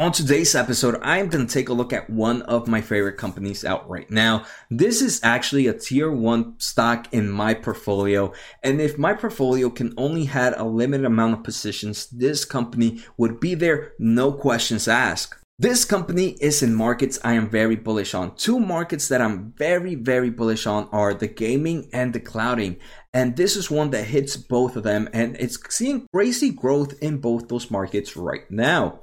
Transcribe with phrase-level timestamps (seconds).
[0.00, 3.66] On today's episode, I'm going to take a look at one of my favorite companies
[3.66, 4.46] out right now.
[4.70, 8.32] This is actually a tier one stock in my portfolio.
[8.62, 13.40] And if my portfolio can only had a limited amount of positions, this company would
[13.40, 15.34] be there, no questions asked.
[15.58, 18.34] This company is in markets I am very bullish on.
[18.36, 22.78] Two markets that I'm very, very bullish on are the gaming and the clouding.
[23.12, 27.18] And this is one that hits both of them and it's seeing crazy growth in
[27.18, 29.00] both those markets right now.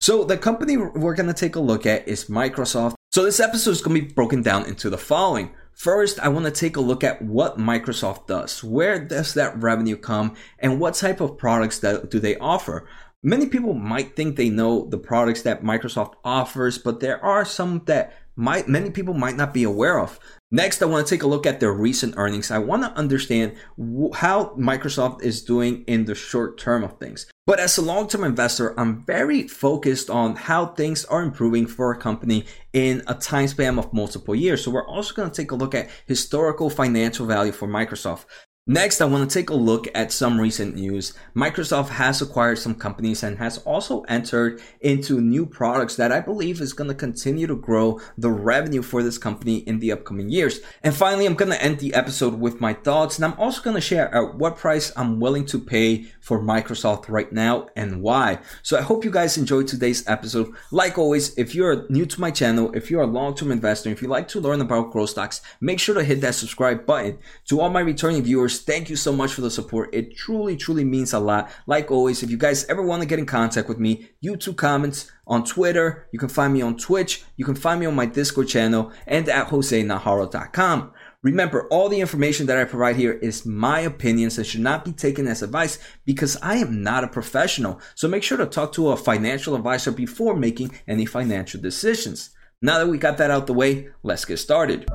[0.00, 2.94] So the company we're going to take a look at is Microsoft.
[3.10, 5.50] So this episode is going to be broken down into the following.
[5.72, 8.62] First, I want to take a look at what Microsoft does.
[8.62, 12.86] Where does that revenue come and what type of products that do they offer?
[13.22, 17.82] Many people might think they know the products that Microsoft offers, but there are some
[17.86, 20.20] that might many people might not be aware of.
[20.52, 22.52] Next, I want to take a look at their recent earnings.
[22.52, 23.56] I want to understand
[24.14, 27.26] how Microsoft is doing in the short term of things.
[27.44, 31.90] But as a long term investor, I'm very focused on how things are improving for
[31.90, 34.62] a company in a time span of multiple years.
[34.62, 38.26] So we're also going to take a look at historical financial value for Microsoft.
[38.70, 41.14] Next, I want to take a look at some recent news.
[41.34, 46.60] Microsoft has acquired some companies and has also entered into new products that I believe
[46.60, 50.60] is going to continue to grow the revenue for this company in the upcoming years.
[50.82, 53.74] And finally, I'm going to end the episode with my thoughts and I'm also going
[53.74, 58.38] to share at what price I'm willing to pay for Microsoft right now and why.
[58.62, 60.52] So I hope you guys enjoyed today's episode.
[60.70, 64.08] Like always, if you're new to my channel, if you're a long-term investor, if you
[64.08, 67.18] like to learn about growth stocks, make sure to hit that subscribe button.
[67.46, 69.94] To all my returning viewers, thank you so much for the support.
[69.94, 71.50] It truly, truly means a lot.
[71.66, 75.10] Like always, if you guys ever want to get in contact with me, YouTube comments
[75.26, 76.08] on Twitter.
[76.12, 77.24] You can find me on Twitch.
[77.36, 80.92] You can find me on my Discord channel and at josenaharo.com.
[81.22, 84.92] Remember, all the information that I provide here is my opinions and should not be
[84.92, 87.80] taken as advice because I am not a professional.
[87.96, 92.30] So make sure to talk to a financial advisor before making any financial decisions.
[92.62, 94.88] Now that we got that out the way, let's get started.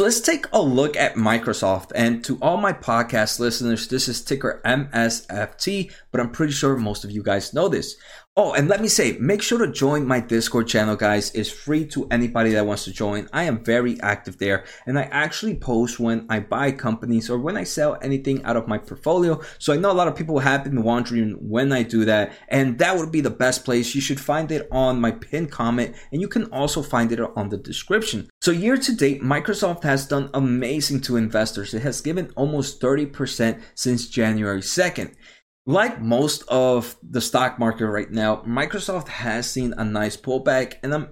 [0.00, 1.92] So let's take a look at Microsoft.
[1.94, 7.04] And to all my podcast listeners, this is ticker MSFT, but I'm pretty sure most
[7.04, 7.96] of you guys know this.
[8.36, 11.32] Oh, and let me say, make sure to join my Discord channel, guys.
[11.34, 13.28] It's free to anybody that wants to join.
[13.32, 17.56] I am very active there, and I actually post when I buy companies or when
[17.56, 19.40] I sell anything out of my portfolio.
[19.58, 22.78] So I know a lot of people have been wondering when I do that, and
[22.78, 23.96] that would be the best place.
[23.96, 27.48] You should find it on my pinned comment, and you can also find it on
[27.48, 28.30] the description.
[28.40, 31.74] So year to date, Microsoft has done amazing to investors.
[31.74, 35.16] It has given almost 30% since January 2nd.
[35.66, 40.94] Like most of the stock market right now, Microsoft has seen a nice pullback, and
[40.94, 41.10] I'm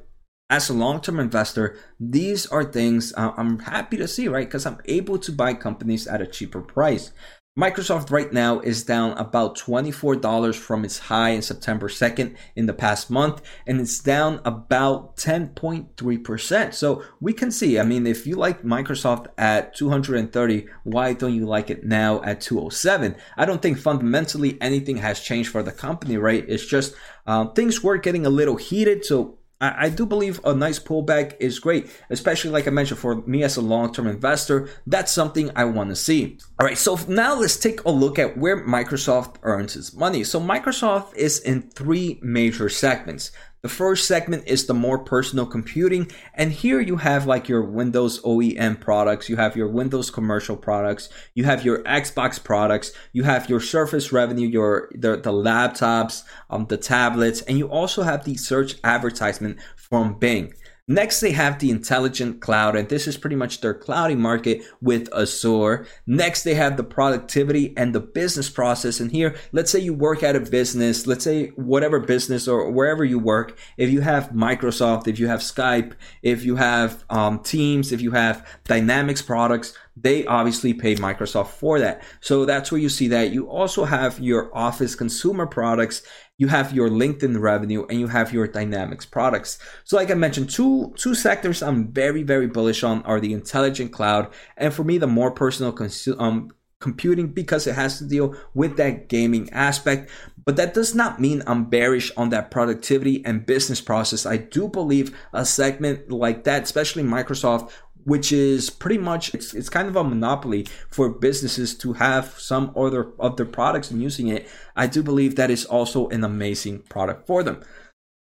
[0.50, 4.46] as a long-term investor, these are things uh, I'm happy to see, right?
[4.46, 7.12] Because I'm able to buy companies at a cheaper price.
[7.58, 12.72] Microsoft right now is down about $24 from its high in September 2nd in the
[12.72, 16.72] past month, and it's down about 10.3%.
[16.72, 21.46] So we can see, I mean, if you like Microsoft at 230, why don't you
[21.46, 23.16] like it now at 207?
[23.36, 26.44] I don't think fundamentally anything has changed for the company, right?
[26.46, 26.94] It's just
[27.26, 29.04] uh, things were getting a little heated.
[29.04, 33.22] So I, I do believe a nice pullback is great, especially like I mentioned, for
[33.22, 36.38] me as a long term investor, that's something I want to see.
[36.58, 40.24] All right, so now let's take a look at where Microsoft earns its money.
[40.24, 43.32] So Microsoft is in three major segments.
[43.60, 46.10] The first segment is the more personal computing.
[46.34, 51.08] And here you have like your Windows OEM products, you have your Windows commercial products,
[51.34, 56.66] you have your Xbox products, you have your Surface revenue, your the, the laptops, um,
[56.66, 60.54] the tablets, and you also have the search advertisement from Bing.
[60.90, 65.12] Next, they have the intelligent cloud, and this is pretty much their cloudy market with
[65.14, 65.86] Azure.
[66.06, 68.98] Next, they have the productivity and the business process.
[68.98, 73.04] And here, let's say you work at a business, let's say whatever business or wherever
[73.04, 77.92] you work, if you have Microsoft, if you have Skype, if you have um, Teams,
[77.92, 82.02] if you have Dynamics products, they obviously pay Microsoft for that.
[82.20, 83.32] So that's where you see that.
[83.32, 86.02] You also have your Office consumer products
[86.38, 89.58] you have your LinkedIn revenue and you have your Dynamics products.
[89.84, 93.92] So like I mentioned, two two sectors I'm very very bullish on are the intelligent
[93.92, 98.36] cloud and for me the more personal consu- um, computing because it has to deal
[98.54, 100.10] with that gaming aspect.
[100.44, 104.24] But that does not mean I'm bearish on that productivity and business process.
[104.24, 107.70] I do believe a segment like that, especially Microsoft,
[108.08, 112.72] which is pretty much it's, it's kind of a monopoly for businesses to have some
[112.74, 114.48] other of their products and using it.
[114.74, 117.62] I do believe that is also an amazing product for them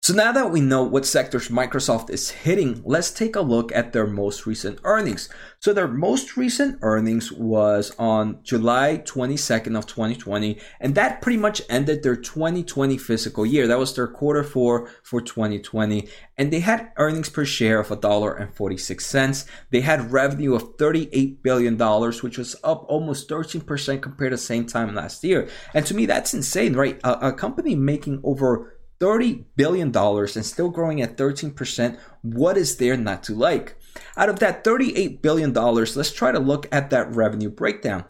[0.03, 3.94] So now that we know what sectors Microsoft is hitting, let's take a look at
[3.94, 5.29] their most recent earnings.
[5.61, 11.61] So their most recent earnings was on July 22nd of 2020, and that pretty much
[11.69, 13.65] ended their 2020 fiscal year.
[13.65, 19.45] That was their quarter four for 2020, and they had earnings per share of $1.46.
[19.69, 24.65] They had revenue of $38 billion, which was up almost 13% compared to the same
[24.65, 25.47] time last year.
[25.73, 27.00] And to me, that's insane, right?
[27.05, 28.73] A, a company making over
[29.03, 31.97] $30 billion and still growing at 13%.
[32.21, 33.75] What is there not to like?
[34.15, 38.05] Out of that $38 billion, let's try to look at that revenue breakdown.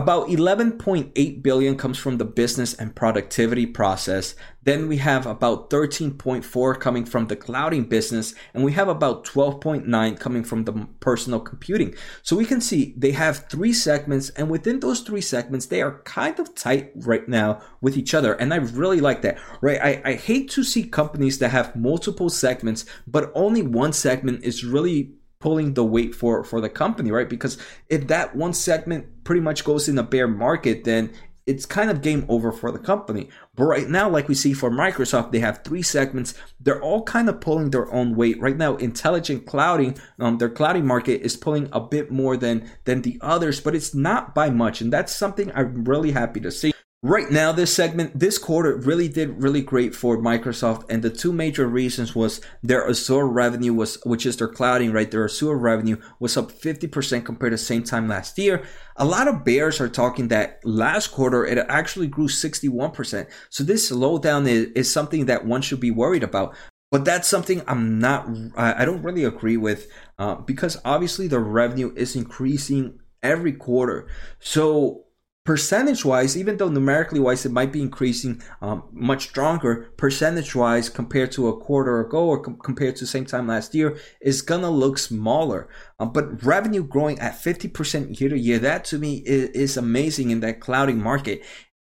[0.00, 4.34] About 11.8 billion comes from the business and productivity process.
[4.62, 10.18] Then we have about 13.4 coming from the clouding business and we have about 12.9
[10.18, 11.94] coming from the personal computing.
[12.22, 16.00] So we can see they have three segments and within those three segments, they are
[16.04, 18.32] kind of tight right now with each other.
[18.32, 19.82] And I really like that, right?
[19.82, 24.64] I, I hate to see companies that have multiple segments, but only one segment is
[24.64, 27.28] really pulling the weight for for the company, right?
[27.28, 27.58] Because
[27.88, 31.10] if that one segment pretty much goes in a bear market, then
[31.46, 33.28] it's kind of game over for the company.
[33.56, 36.34] But right now, like we see for Microsoft, they have three segments.
[36.60, 38.40] They're all kind of pulling their own weight.
[38.40, 43.02] Right now, intelligent clouding, um, their clouding market is pulling a bit more than than
[43.02, 46.72] the others, but it's not by much, and that's something I'm really happy to see.
[47.02, 50.84] Right now, this segment, this quarter really did really great for Microsoft.
[50.90, 55.10] And the two major reasons was their Azure revenue was, which is their clouding, right?
[55.10, 58.64] Their Azure revenue was up 50% compared to same time last year.
[58.96, 63.26] A lot of bears are talking that last quarter, it actually grew 61%.
[63.48, 66.54] So this slowdown is, is something that one should be worried about.
[66.90, 71.94] But that's something I'm not, I don't really agree with uh, because obviously the revenue
[71.96, 74.06] is increasing every quarter.
[74.38, 75.06] So
[75.44, 80.88] percentage wise, even though numerically wise it might be increasing um, much stronger, percentage wise
[80.88, 84.42] compared to a quarter ago or com- compared to the same time last year is
[84.42, 85.68] gonna look smaller.
[85.98, 90.30] Um, but revenue growing at 50% year to year, that to me is, is amazing
[90.30, 91.42] in that clouding market.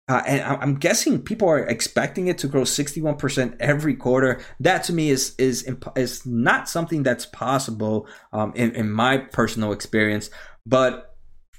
[0.08, 4.40] Uh, and I'm guessing people are expecting it to grow 61% every quarter.
[4.60, 9.72] That to me is is is not something that's possible um, in in my personal
[9.72, 10.30] experience.
[10.64, 11.15] But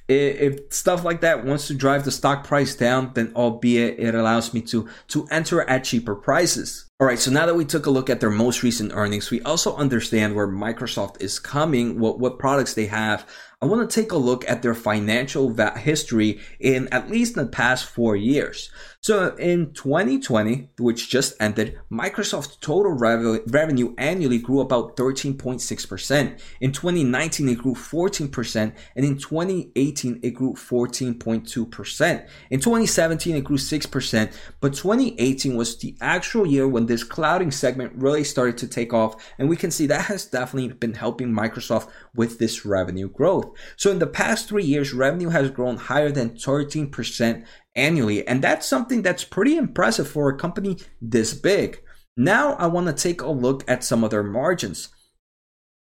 [0.08, 4.54] if stuff like that wants to drive the stock price down, then albeit it allows
[4.54, 6.84] me to to enter at cheaper prices.
[6.98, 9.42] All right, so now that we took a look at their most recent earnings, we
[9.42, 13.26] also understand where Microsoft is coming, what what products they have,
[13.62, 17.86] I want to take a look at their financial history in at least the past
[17.86, 18.70] four years.
[19.06, 26.40] So in 2020, which just ended, Microsoft's total revenue annually grew about 13.6%.
[26.60, 32.26] In 2019, it grew 14%, and in 2018, it grew 14.2%.
[32.50, 37.92] In 2017, it grew 6%, but 2018 was the actual year when this clouding segment
[37.94, 41.88] really started to take off, and we can see that has definitely been helping Microsoft
[42.16, 43.56] with this revenue growth.
[43.76, 47.44] So in the past three years, revenue has grown higher than 13%
[47.76, 48.26] annually.
[48.26, 51.80] And that's something that's pretty impressive for a company this big.
[52.16, 54.88] Now I want to take a look at some of their margins.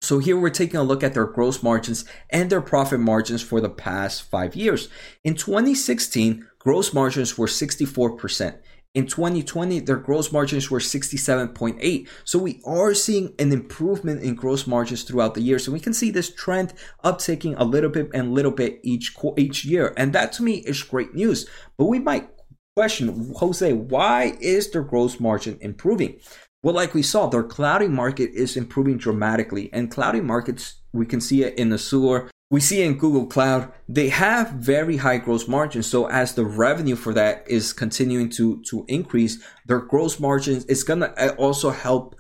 [0.03, 3.61] So here we're taking a look at their gross margins and their profit margins for
[3.61, 4.89] the past five years.
[5.23, 8.59] In 2016, gross margins were 64%.
[8.95, 12.09] In 2020, their gross margins were 67.8.
[12.23, 15.59] So we are seeing an improvement in gross margins throughout the year.
[15.59, 19.65] So we can see this trend uptaking a little bit and little bit each each
[19.65, 19.95] year.
[19.97, 21.49] And that to me is great news.
[21.77, 22.29] But we might
[22.77, 26.21] question, Jose, why is their gross margin improving?
[26.63, 29.71] Well, like we saw, their clouding market is improving dramatically.
[29.73, 33.73] And clouding markets, we can see it in the Azure we see in Google Cloud,
[33.89, 35.89] they have very high gross margins.
[35.89, 40.85] So as the revenue for that is continuing to, to increase, their gross margins is
[40.85, 42.15] going to uh, also help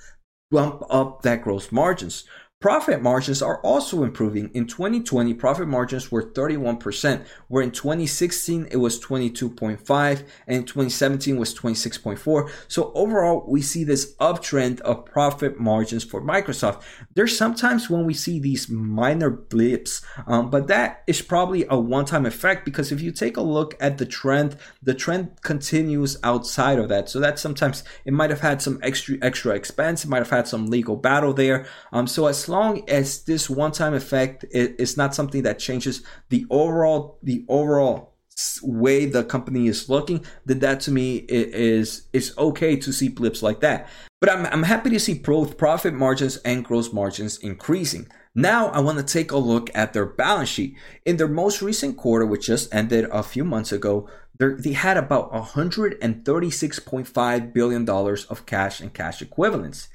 [0.50, 2.24] bump up that gross margins.
[2.64, 4.50] Profit margins are also improving.
[4.54, 11.36] In 2020, profit margins were 31%, where in 2016 it was 22.5 and in 2017
[11.36, 12.50] was 26.4.
[12.66, 16.80] So overall, we see this uptrend of profit margins for Microsoft.
[17.14, 22.24] There's sometimes when we see these minor blips, um, but that is probably a one-time
[22.24, 26.88] effect because if you take a look at the trend, the trend continues outside of
[26.88, 27.10] that.
[27.10, 30.48] So that sometimes it might have had some extra extra expense, it might have had
[30.48, 31.66] some legal battle there.
[31.92, 37.18] Um, so as long as this one-time effect is not something that changes the overall
[37.22, 38.14] the overall
[38.62, 43.42] way the company is looking, then that to me is is okay to see blips
[43.42, 43.88] like that.
[44.20, 48.08] But I'm I'm happy to see both profit margins and gross margins increasing.
[48.34, 50.76] Now I want to take a look at their balance sheet.
[51.04, 54.08] In their most recent quarter, which just ended a few months ago,
[54.38, 59.88] they had about 136.5 billion dollars of cash and cash equivalents.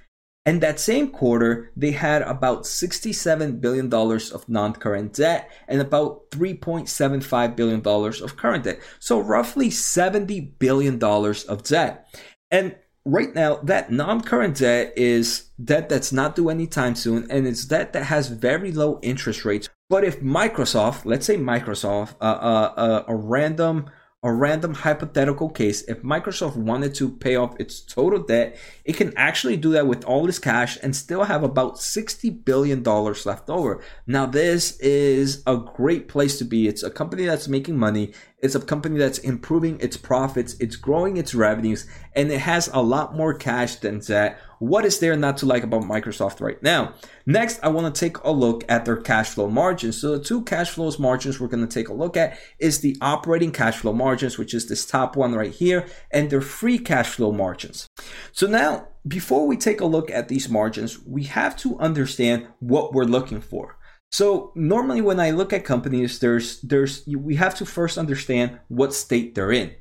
[0.46, 6.32] And that same quarter, they had about $67 billion of non current debt and about
[6.32, 8.80] $3.75 billion of current debt.
[9.00, 12.08] So, roughly $70 billion of debt.
[12.50, 17.46] And right now, that non current debt is debt that's not due anytime soon, and
[17.46, 19.70] it's debt that has very low interest rates.
[19.90, 23.90] But if Microsoft, let's say Microsoft, uh, uh, uh, a random
[24.22, 29.14] a random hypothetical case, if Microsoft wanted to pay off its total debt, it can
[29.16, 33.82] actually do that with all this cash and still have about $60 billion left over.
[34.06, 36.68] Now, this is a great place to be.
[36.68, 38.12] It's a company that's making money.
[38.40, 40.56] It's a company that's improving its profits.
[40.60, 45.00] It's growing its revenues and it has a lot more cash than debt what is
[45.00, 46.94] there not to like about Microsoft right now?
[47.26, 50.00] Next, I want to take a look at their cash flow margins.
[50.00, 52.98] So the two cash flows margins we're going to take a look at is the
[53.02, 57.08] operating cash flow margins, which is this top one right here, and their free cash
[57.08, 57.88] flow margins.
[58.32, 62.94] So now, before we take a look at these margins, we have to understand what
[62.94, 63.78] we're looking for.
[64.12, 68.94] So normally when I look at companies, there's there's we have to first understand what
[68.94, 69.76] state they're in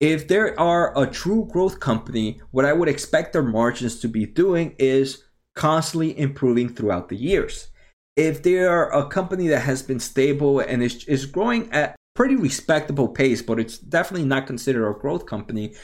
[0.00, 4.26] if they are a true growth company, what I would expect their margins to be
[4.26, 5.24] doing is
[5.56, 7.68] constantly improving throughout the years.
[8.16, 12.36] If they are a company that has been stable and is, is growing at pretty
[12.36, 15.74] respectable pace, but it's definitely not considered a growth company,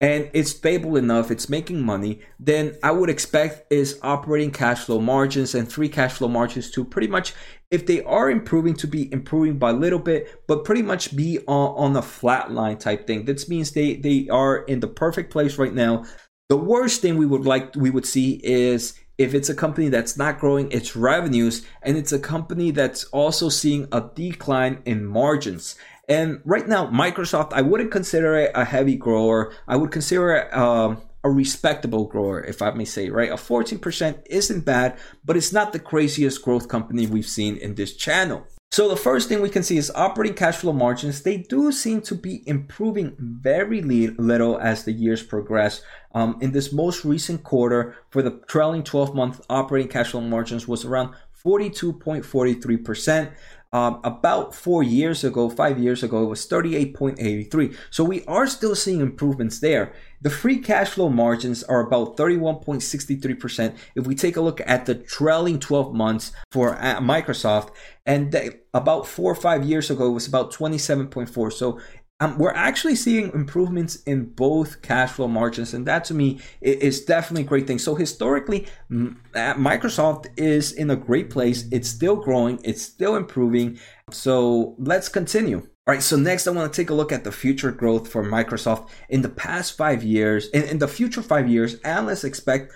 [0.00, 5.00] and it's stable enough, it's making money, then I would expect is operating cash flow
[5.00, 7.34] margins and free cash flow margins to pretty much,
[7.72, 11.40] if they are improving, to be improving by a little bit, but pretty much be
[11.48, 13.24] on, on a flat line type thing.
[13.24, 16.04] This means they they are in the perfect place right now.
[16.48, 20.16] The worst thing we would like we would see is if it's a company that's
[20.16, 25.74] not growing its revenues and it's a company that's also seeing a decline in margins.
[26.08, 29.52] And right now, Microsoft, I wouldn't consider it a heavy grower.
[29.66, 33.30] I would consider it um, a respectable grower, if I may say, right?
[33.30, 37.94] A 14% isn't bad, but it's not the craziest growth company we've seen in this
[37.94, 38.46] channel.
[38.70, 41.22] So the first thing we can see is operating cash flow margins.
[41.22, 45.82] They do seem to be improving very little as the years progress.
[46.14, 50.68] Um, in this most recent quarter, for the trailing 12 month operating cash flow margins
[50.68, 53.32] was around 42.43%.
[53.70, 57.76] Um, about four years ago, five years ago, it was 38.83.
[57.90, 59.92] So we are still seeing improvements there.
[60.22, 63.76] The free cash flow margins are about 31.63%.
[63.94, 67.70] If we take a look at the trailing 12 months for uh, Microsoft,
[68.06, 71.52] and they, about four or five years ago, it was about 27.4.
[71.52, 71.78] So
[72.20, 77.04] um, we're actually seeing improvements in both cash flow margins, and that to me is
[77.04, 77.78] definitely a great thing.
[77.78, 81.66] So historically, uh, Microsoft is in a great place.
[81.70, 82.58] It's still growing.
[82.64, 83.78] It's still improving.
[84.10, 85.58] So let's continue.
[85.58, 88.24] All right, so next I want to take a look at the future growth for
[88.24, 90.48] Microsoft in the past five years.
[90.48, 92.72] In, in the future five years, analysts expect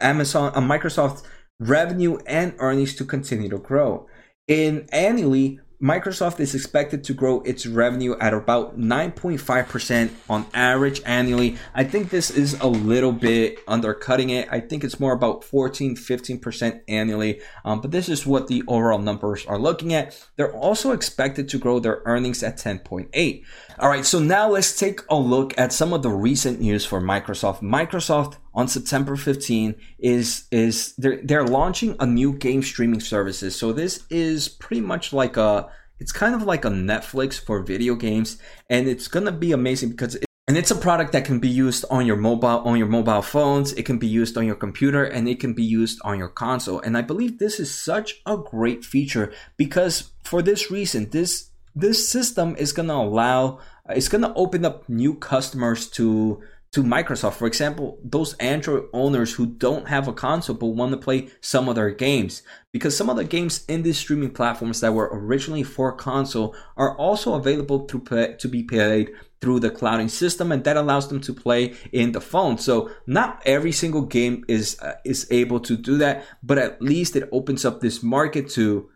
[0.00, 1.22] Amazon, uh, Microsoft
[1.60, 4.08] revenue and earnings to continue to grow.
[4.48, 11.56] In annually, Microsoft is expected to grow its revenue at about 9.5% on average annually.
[11.74, 14.46] I think this is a little bit undercutting it.
[14.50, 17.40] I think it's more about 14, 15% annually.
[17.64, 20.22] Um, but this is what the overall numbers are looking at.
[20.36, 23.44] They're also expected to grow their earnings at 10.8.
[23.80, 27.00] All right, so now let's take a look at some of the recent news for
[27.00, 27.62] Microsoft.
[27.62, 33.56] Microsoft on September 15 is is they're they're launching a new game streaming services.
[33.56, 37.94] So this is pretty much like a it's kind of like a Netflix for video
[37.94, 38.36] games
[38.68, 41.48] and it's going to be amazing because it, and it's a product that can be
[41.48, 45.04] used on your mobile on your mobile phones, it can be used on your computer
[45.04, 46.80] and it can be used on your console.
[46.80, 52.08] And I believe this is such a great feature because for this reason this this
[52.08, 57.34] system is going to allow it's going to open up new customers to to Microsoft.
[57.34, 61.68] For example, those Android owners who don't have a console but want to play some
[61.68, 62.42] of their games.
[62.72, 66.96] Because some of the games in these streaming platforms that were originally for console are
[66.96, 69.10] also available to, to be played
[69.40, 72.56] through the clouding system and that allows them to play in the phone.
[72.56, 77.16] So not every single game is uh, is able to do that, but at least
[77.16, 78.90] it opens up this market to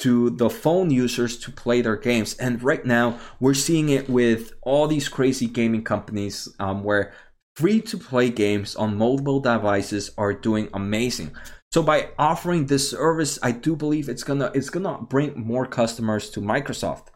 [0.00, 2.34] to the phone users to play their games.
[2.34, 7.12] And right now, we're seeing it with all these crazy gaming companies um, where
[7.56, 11.36] free to play games on mobile devices are doing amazing.
[11.72, 16.30] So by offering this service, I do believe it's gonna it's gonna bring more customers
[16.30, 17.08] to Microsoft.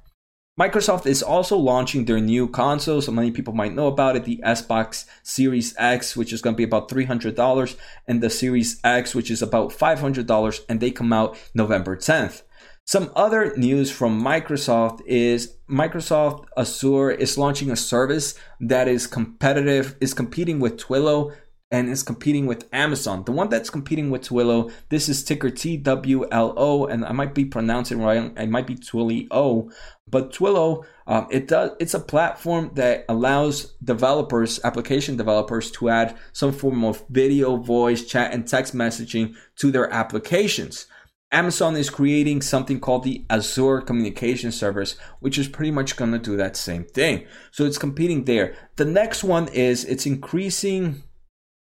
[0.60, 4.40] Microsoft is also launching their new console, so many people might know about it, the
[4.44, 7.76] Xbox Series X, which is going to be about $300,
[8.06, 12.42] and the Series X, which is about $500, and they come out November 10th.
[12.86, 19.96] Some other news from Microsoft is Microsoft Azure is launching a service that is competitive,
[20.02, 21.34] is competing with Twilio
[21.70, 23.24] and is competing with Amazon.
[23.24, 28.02] The one that's competing with Twilio, this is ticker TWLO, and I might be pronouncing
[28.02, 28.30] right.
[28.36, 29.72] It might be Twilio,
[30.06, 31.70] but Twilio, um, it does.
[31.80, 38.04] It's a platform that allows developers, application developers, to add some form of video, voice,
[38.04, 40.86] chat, and text messaging to their applications.
[41.34, 46.18] Amazon is creating something called the Azure Communication Service, which is pretty much going to
[46.18, 47.26] do that same thing.
[47.50, 48.54] So it's competing there.
[48.76, 51.02] The next one is it's increasing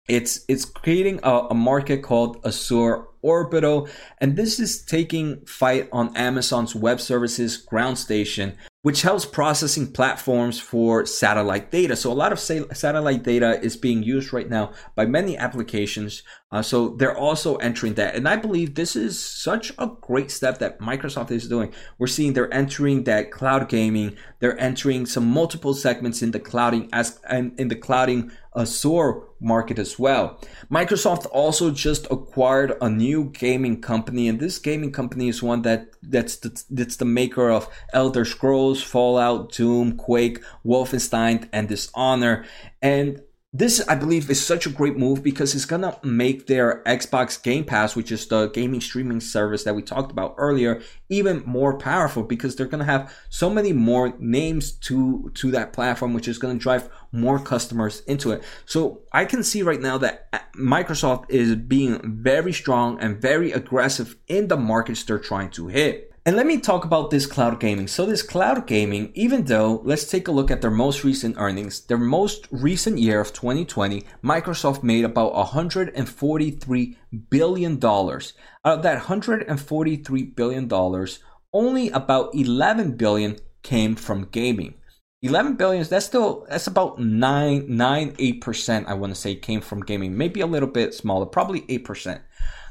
[0.10, 6.16] it's it's creating a, a, market called Azure Orbital, and this is taking fight on
[6.18, 11.96] Amazon's Web Services ground station, which helps processing platforms for satellite data.
[11.96, 16.22] So a lot of satellite data is being used right now by many applications.
[16.52, 20.60] Uh, so they're also entering that, and I believe this is such a great step
[20.60, 21.74] that Microsoft is doing.
[21.98, 24.18] We're seeing they're entering that cloud gaming.
[24.40, 29.98] They're entering some multiple segments in the clouding as in the clouding Azure market as
[29.98, 30.40] well.
[30.70, 35.88] Microsoft also just acquired a new gaming company, and this gaming company is one that
[36.10, 42.46] that's the, that's the maker of Elder Scrolls, Fallout, Doom, Quake, Wolfenstein, and Dishonored.
[42.82, 43.22] And
[43.56, 47.64] this, I believe, is such a great move because it's gonna make their Xbox Game
[47.64, 52.24] Pass, which is the gaming streaming service that we talked about earlier, even more powerful
[52.24, 56.58] because they're gonna have so many more names to to that platform, which is gonna
[56.58, 58.44] drive more customers into it.
[58.66, 63.52] So I can see right now that uh, Microsoft is being very strong and very
[63.52, 66.13] aggressive in the markets they're trying to hit.
[66.26, 67.90] And let me talk about this cloud gaming.
[67.90, 71.82] So this cloud gaming, even though let's take a look at their most recent earnings,
[71.82, 76.98] their most recent year of 2020, Microsoft made about 143
[77.30, 78.34] billion dollars.
[78.64, 81.20] Out of that 143 billion dollars,
[81.52, 84.76] only about 11 billion came from gaming.
[85.24, 89.80] 11 billions that's still that's about 9 9 8% i want to say came from
[89.80, 92.20] gaming maybe a little bit smaller probably 8%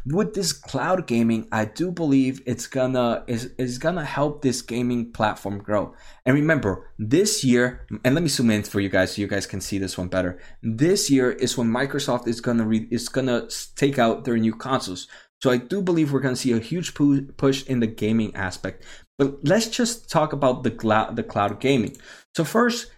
[0.07, 5.13] with this cloud gaming, I do believe it's gonna is is gonna help this gaming
[5.13, 5.95] platform grow.
[6.27, 9.47] And remember, this year, and let me zoom in for you guys so you guys
[9.47, 10.41] can see this one better.
[10.63, 15.07] This year is when Microsoft is gonna re, is gonna take out their new consoles.
[15.43, 18.85] So I do believe we're gonna see a huge push in the gaming aspect.
[19.19, 21.97] But let's just talk about the cloud the cloud gaming.
[22.37, 22.91] So first,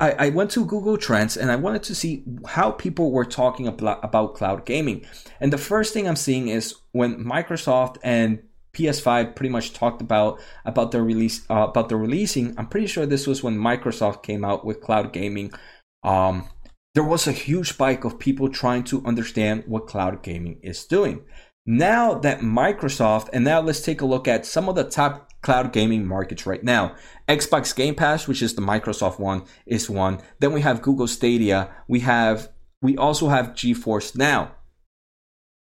[0.00, 3.68] I, I went to Google Trends and I wanted to see how people were talking
[3.68, 5.04] about, about cloud gaming.
[5.40, 10.40] And the first thing I'm seeing is when Microsoft and PS5 pretty much talked about
[10.64, 12.58] about their release uh, about the releasing.
[12.58, 15.52] I'm pretty sure this was when Microsoft came out with cloud gaming.
[16.02, 16.48] Um,
[16.94, 21.24] there was a huge spike of people trying to understand what cloud gaming is doing.
[21.66, 25.72] Now that Microsoft, and now let's take a look at some of the top cloud
[25.72, 26.94] gaming markets right now.
[27.28, 30.20] Xbox Game Pass, which is the Microsoft one, is one.
[30.40, 31.70] Then we have Google Stadia.
[31.86, 32.48] We have
[32.80, 34.52] we also have GeForce Now.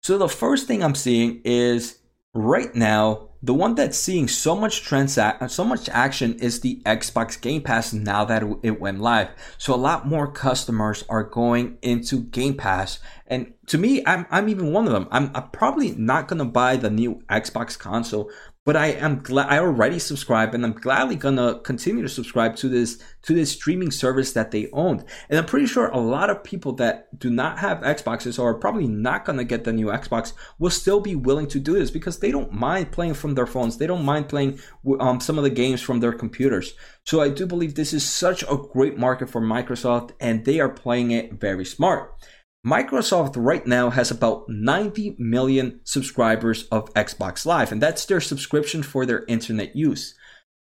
[0.03, 1.99] So the first thing I'm seeing is
[2.35, 7.39] right now the one that's seeing so much transact so much action is the Xbox
[7.39, 9.29] Game Pass now that it went live.
[9.59, 13.01] So a lot more customers are going into Game Pass.
[13.27, 15.09] And to me, I'm, I'm even one of them.
[15.11, 18.31] I'm, I'm probably not going to buy the new Xbox console,
[18.65, 22.69] but I am glad I already subscribed and I'm gladly gonna continue to subscribe to
[22.69, 25.05] this to this streaming service that they owned.
[25.29, 28.55] And I'm pretty sure a lot of people that do not have Xboxes or are
[28.59, 32.19] probably not gonna get the new Xbox will still be willing to do this because
[32.19, 33.77] they don't mind playing from their phones.
[33.77, 34.59] They don't mind playing
[34.99, 36.75] um, some of the games from their computers.
[37.05, 40.71] So I do believe this is such a great market for Microsoft and they are
[40.71, 42.15] playing it very smart.
[42.65, 48.83] Microsoft right now has about 90 million subscribers of Xbox Live, and that's their subscription
[48.83, 50.15] for their internet use.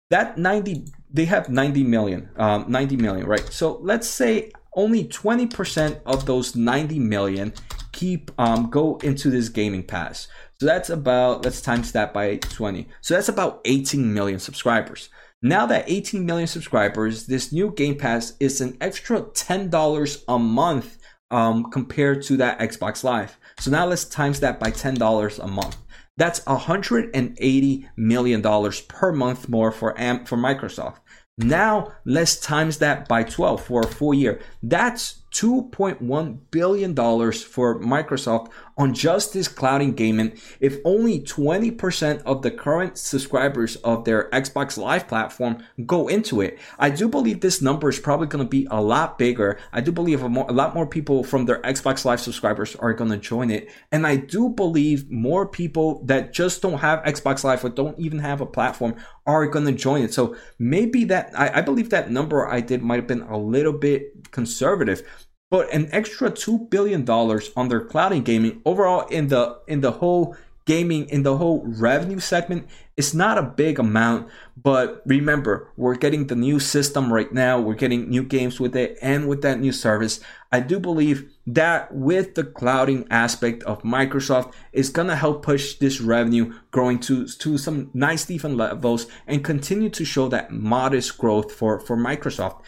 [0.09, 3.45] That 90, they have 90 million, um, 90 million, right?
[3.51, 7.53] So let's say only 20% of those 90 million
[7.91, 10.27] keep um, go into this gaming pass.
[10.59, 12.87] So that's about let's times that by 20.
[13.01, 15.09] So that's about 18 million subscribers.
[15.41, 20.99] Now that 18 million subscribers, this new Game Pass is an extra $10 a month
[21.31, 23.37] um, compared to that Xbox Live.
[23.59, 25.77] So now let's times that by $10 a month.
[26.17, 30.97] That's $180 million per month more for, Am- for Microsoft.
[31.37, 34.41] Now let's times that by 12 for a full year.
[34.61, 42.51] That's $2.1 billion for Microsoft on just this cloud gaming if only 20% of the
[42.51, 46.59] current subscribers of their Xbox Live platform go into it.
[46.77, 49.59] I do believe this number is probably going to be a lot bigger.
[49.71, 52.93] I do believe a, more, a lot more people from their Xbox Live subscribers are
[52.93, 53.69] going to join it.
[53.91, 58.19] And I do believe more people that just don't have Xbox Live or don't even
[58.19, 60.13] have a platform are going to join it.
[60.13, 63.73] So maybe that, I, I believe that number I did might have been a little
[63.73, 65.03] bit conservative
[65.51, 68.61] but an extra two billion dollars on their cloud and gaming.
[68.65, 70.35] Overall in the in the whole
[70.65, 74.29] gaming in the whole revenue segment it's not a big amount
[74.61, 77.59] but remember we're getting the new system right now.
[77.59, 80.19] We're getting new games with it and with that new service.
[80.51, 85.75] I do believe that with the clouding aspect of microsoft is going to help push
[85.75, 91.17] this revenue growing to to some nice different levels and continue to show that modest
[91.17, 92.61] growth for for microsoft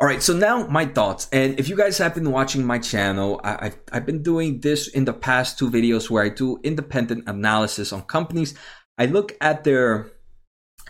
[0.00, 1.28] all right, so now my thoughts.
[1.32, 4.88] And if you guys have been watching my channel, I, have I've been doing this
[4.88, 8.54] in the past two videos where I do independent analysis on companies.
[8.98, 10.10] I look at their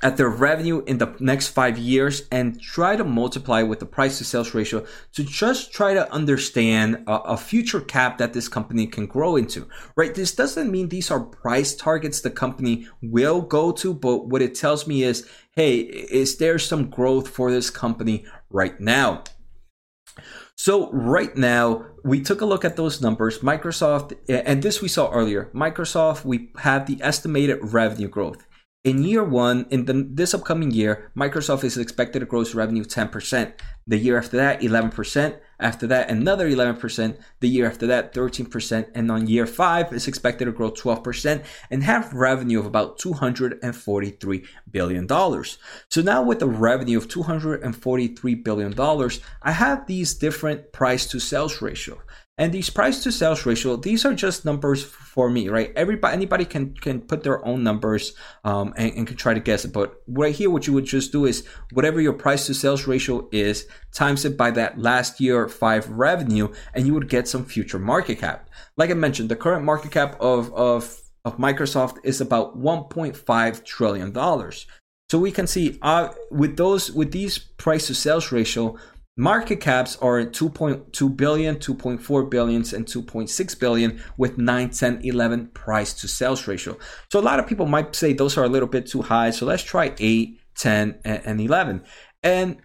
[0.02, 4.18] at their revenue in the next five years and try to multiply with the price
[4.18, 8.86] to sales ratio to just try to understand a, a, future cap that this company
[8.86, 10.14] can grow into, right?
[10.14, 14.54] This doesn't mean these are price targets the company will go to, but what it
[14.54, 19.24] tells me is, hey, is there some growth for this company right now?
[20.56, 23.40] So right now, we took a look at those numbers.
[23.40, 25.50] Microsoft, and this we saw earlier.
[25.52, 28.46] Microsoft, we have the estimated revenue growth.
[28.84, 33.54] In year one, in the, this upcoming year, Microsoft is expected to grow revenue 10%.
[33.86, 35.38] The year after that, 11%.
[35.58, 37.16] After that, another 11%.
[37.40, 38.90] The year after that, 13%.
[38.94, 44.46] And on year five, it's expected to grow 12% and have revenue of about $243
[44.70, 45.08] billion.
[45.08, 49.10] So now with a revenue of $243 billion,
[49.42, 52.02] I have these different price to sales ratio.
[52.36, 55.72] And these price to sales ratio, these are just numbers for me, right?
[55.76, 59.64] Everybody, anybody can can put their own numbers um, and, and can try to guess
[59.64, 59.72] it.
[59.72, 63.28] But right here, what you would just do is whatever your price to sales ratio
[63.30, 67.78] is, times it by that last year five revenue, and you would get some future
[67.78, 68.50] market cap.
[68.76, 74.10] Like I mentioned, the current market cap of of of Microsoft is about 1.5 trillion
[74.10, 74.66] dollars.
[75.10, 78.76] So we can see uh, with those with these price to sales ratio,
[79.16, 85.94] Market caps are 2.2 billion, 2.4 billions, and 2.6 billion with 9, 10, 11 price
[85.94, 86.76] to sales ratio.
[87.12, 89.30] So a lot of people might say those are a little bit too high.
[89.30, 91.84] So let's try 8, 10, and 11.
[92.24, 92.56] And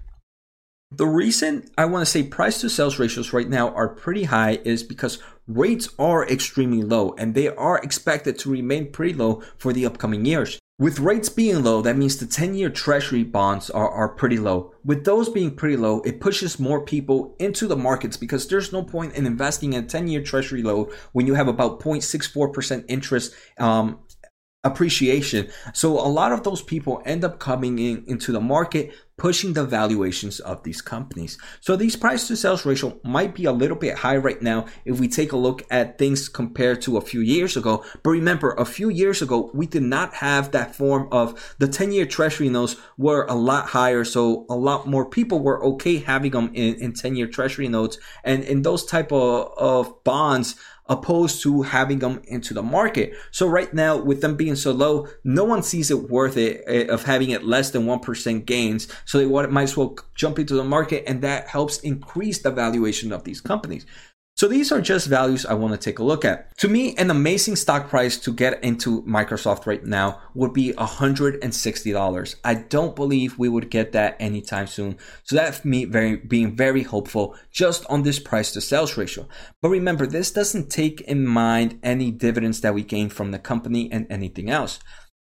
[0.92, 4.58] the reason I want to say price to sales ratios right now are pretty high
[4.66, 9.72] is because rates are extremely low and they are expected to remain pretty low for
[9.72, 10.59] the upcoming years.
[10.80, 14.74] With rates being low, that means the 10 year treasury bonds are, are pretty low.
[14.86, 18.82] With those being pretty low, it pushes more people into the markets because there's no
[18.82, 23.36] point in investing in a 10 year treasury load when you have about 0.64% interest
[23.58, 24.00] um,
[24.64, 25.50] appreciation.
[25.74, 29.66] So a lot of those people end up coming in into the market pushing the
[29.66, 31.38] valuations of these companies.
[31.60, 35.00] So these price to sales ratio might be a little bit high right now if
[35.00, 37.84] we take a look at things compared to a few years ago.
[38.02, 41.92] But remember, a few years ago, we did not have that form of the 10
[41.92, 44.06] year treasury notes were a lot higher.
[44.06, 47.98] So a lot more people were okay having them in, in 10 year treasury notes
[48.24, 50.56] and in those type of, of bonds
[50.90, 53.14] opposed to having them into the market.
[53.32, 56.88] So right now, with them being so low, no one sees it worth it eh,
[56.88, 58.88] of having it less than 1% gains.
[59.06, 63.14] So they might as well jump into the market and that helps increase the valuation
[63.14, 63.86] of these companies.
[64.40, 66.58] So these are just values I want to take a look at.
[66.60, 72.36] To me, an amazing stock price to get into Microsoft right now would be $160.
[72.46, 74.98] I don't believe we would get that anytime soon.
[75.26, 79.28] So that's me very being very hopeful just on this price to sales ratio.
[79.62, 83.92] But remember, this doesn't take in mind any dividends that we gain from the company
[83.92, 84.80] and anything else.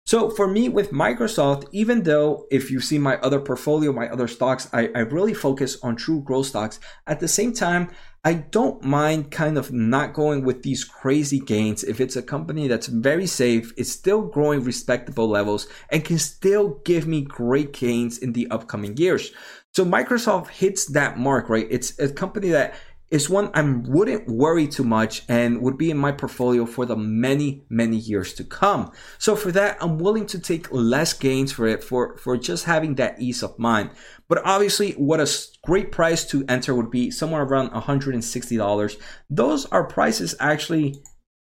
[0.06, 4.28] So for me with Microsoft, even though if you see my other portfolio, my other
[4.28, 6.78] stocks, I, I really focus on true growth stocks.
[7.06, 7.90] At the same time,
[8.26, 12.68] I don't mind kind of not going with these crazy gains if it's a company
[12.68, 18.16] that's very safe, is still growing respectable levels, and can still give me great gains
[18.16, 19.30] in the upcoming years.
[19.74, 21.66] So Microsoft hits that mark, right?
[21.68, 22.74] It's a company that
[23.14, 26.96] is one I wouldn't worry too much and would be in my portfolio for the
[26.96, 28.90] many, many years to come.
[29.18, 32.96] So for that, I'm willing to take less gains for it for, for just having
[32.96, 33.90] that ease of mind.
[34.28, 35.30] But obviously, what a
[35.62, 39.00] great price to enter would be somewhere around $160.
[39.30, 41.00] Those are prices actually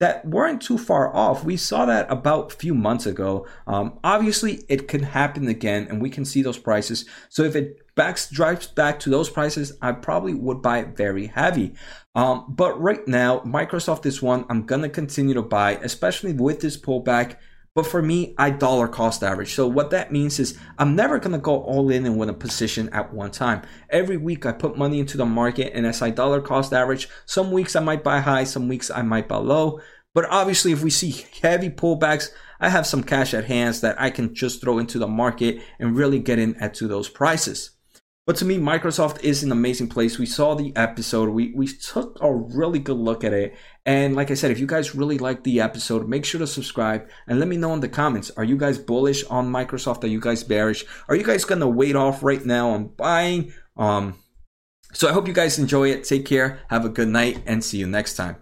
[0.02, 1.44] that weren't too far off.
[1.44, 3.48] We saw that about a few months ago.
[3.68, 7.06] Um, obviously, it can happen again, and we can see those prices.
[7.30, 11.76] So if it backs drives back to those prices, I probably would buy very heavy.
[12.16, 16.78] Um, but right now, Microsoft is one I'm gonna continue to buy, especially with this
[16.78, 17.36] pullback.
[17.74, 19.54] But for me, I dollar cost average.
[19.54, 22.90] So what that means is I'm never gonna go all in and win a position
[22.90, 23.62] at one time.
[23.90, 27.52] Every week I put money into the market, and as I dollar cost average, some
[27.52, 29.80] weeks I might buy high, some weeks I might buy low.
[30.14, 34.10] But obviously, if we see heavy pullbacks, I have some cash at hands that I
[34.10, 37.72] can just throw into the market and really get in at to those prices.
[38.28, 40.20] But to me, Microsoft is an amazing place.
[40.20, 41.30] We saw the episode.
[41.30, 43.56] We we took a really good look at it.
[43.86, 47.10] And like I said, if you guys really like the episode, make sure to subscribe
[47.28, 48.30] and let me know in the comments.
[48.38, 50.04] Are you guys bullish on Microsoft?
[50.04, 50.86] Are you guys bearish?
[51.08, 53.54] Are you guys gonna wait off right now on buying?
[53.78, 54.20] Um,
[54.94, 56.04] so I hope you guys enjoy it.
[56.04, 56.60] Take care.
[56.70, 58.36] Have a good night and see you next time.